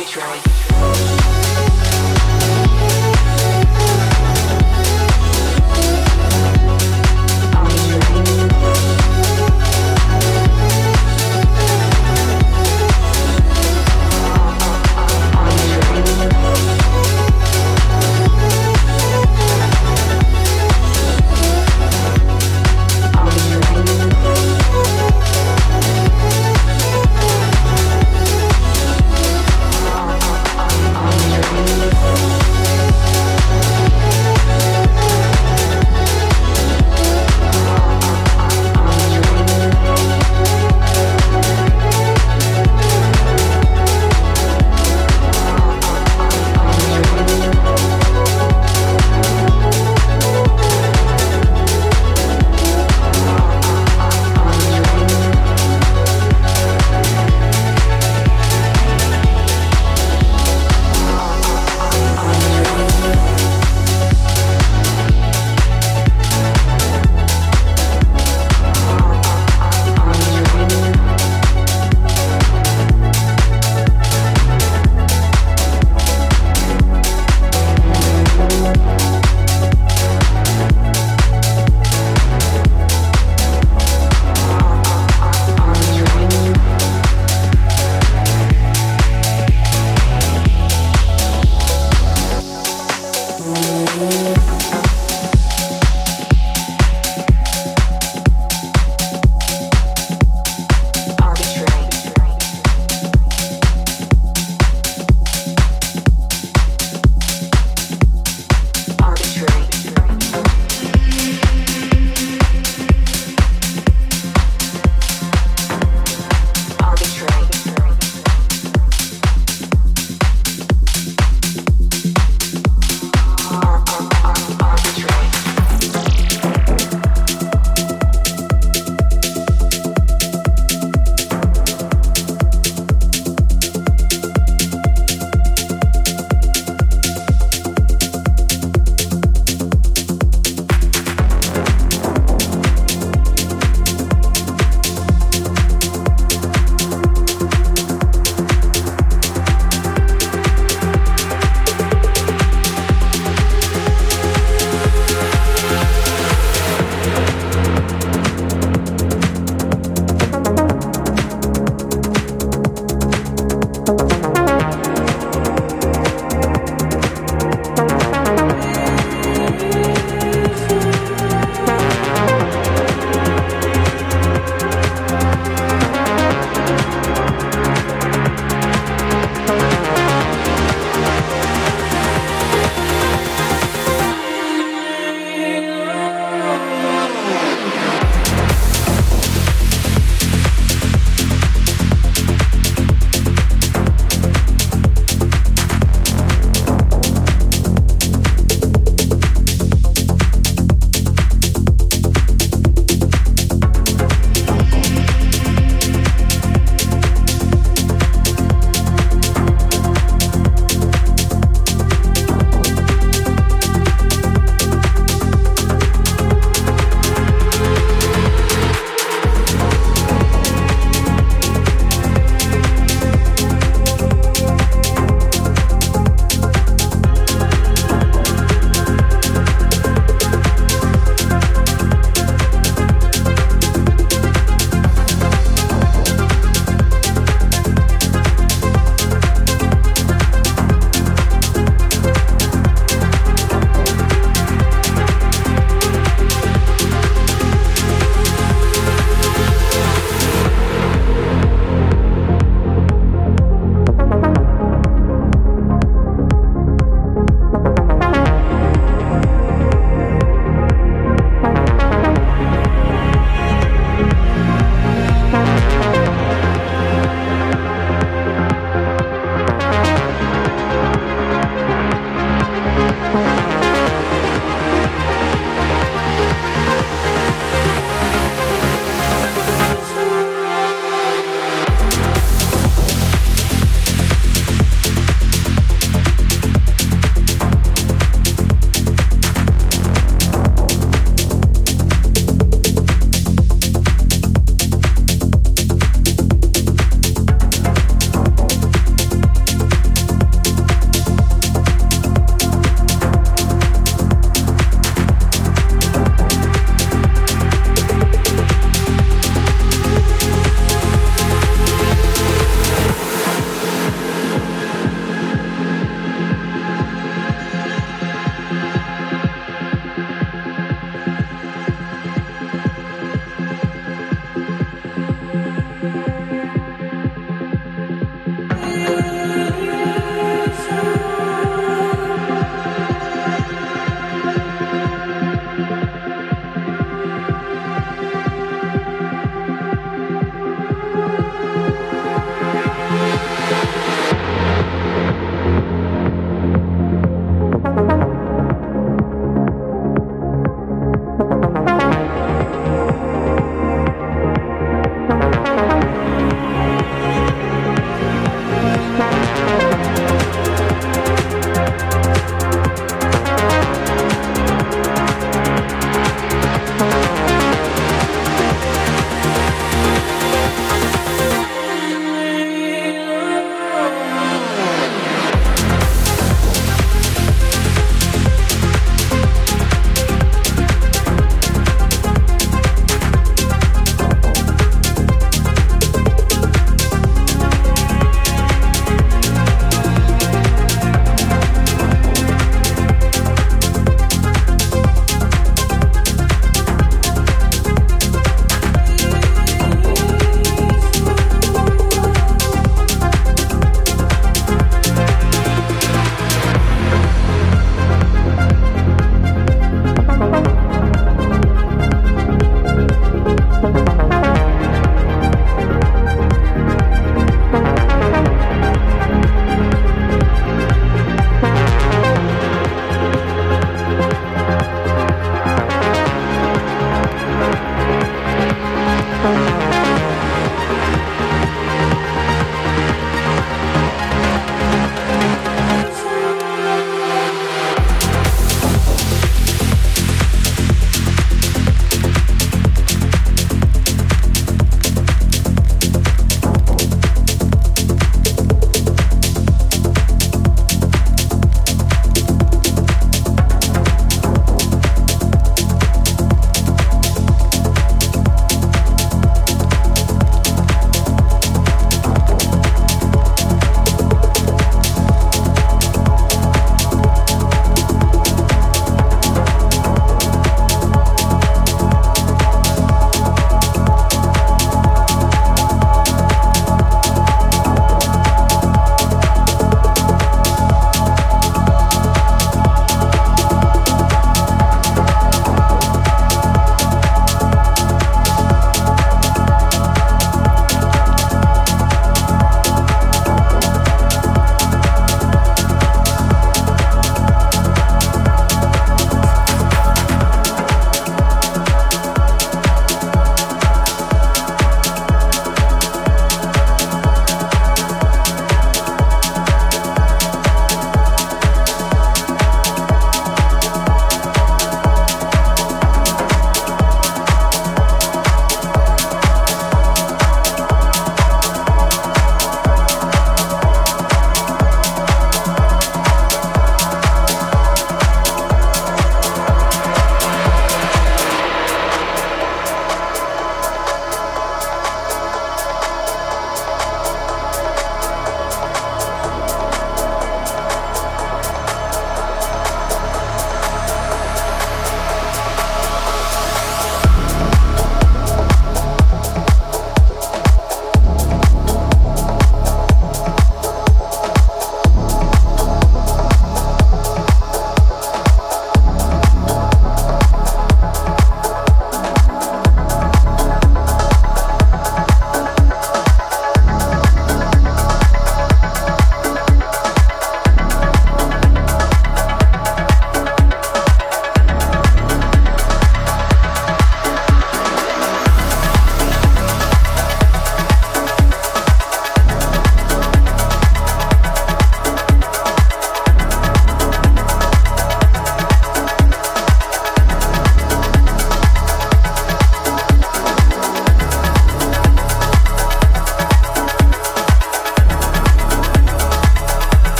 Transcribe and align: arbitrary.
arbitrary. 0.00 1.39